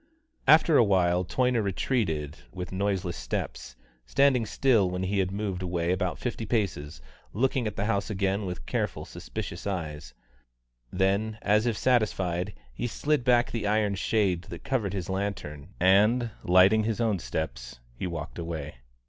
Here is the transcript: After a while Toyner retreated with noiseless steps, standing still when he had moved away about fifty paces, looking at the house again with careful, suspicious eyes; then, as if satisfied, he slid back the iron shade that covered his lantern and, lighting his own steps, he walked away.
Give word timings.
After 0.47 0.77
a 0.77 0.83
while 0.83 1.23
Toyner 1.23 1.61
retreated 1.61 2.35
with 2.51 2.71
noiseless 2.71 3.15
steps, 3.15 3.75
standing 4.07 4.47
still 4.47 4.89
when 4.89 5.03
he 5.03 5.19
had 5.19 5.29
moved 5.29 5.61
away 5.61 5.91
about 5.91 6.17
fifty 6.17 6.43
paces, 6.43 7.03
looking 7.33 7.67
at 7.67 7.75
the 7.75 7.85
house 7.85 8.09
again 8.09 8.47
with 8.47 8.65
careful, 8.65 9.05
suspicious 9.05 9.67
eyes; 9.67 10.15
then, 10.91 11.37
as 11.43 11.67
if 11.67 11.77
satisfied, 11.77 12.55
he 12.73 12.87
slid 12.87 13.23
back 13.23 13.51
the 13.51 13.67
iron 13.67 13.93
shade 13.93 14.45
that 14.45 14.63
covered 14.63 14.93
his 14.93 15.07
lantern 15.07 15.75
and, 15.79 16.31
lighting 16.43 16.83
his 16.85 16.99
own 16.99 17.19
steps, 17.19 17.79
he 17.93 18.07
walked 18.07 18.39
away. 18.39 18.77